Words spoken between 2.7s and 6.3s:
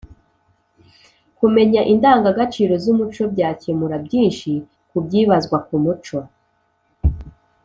zumuco byakemura byinshi kubyibazwa ku muco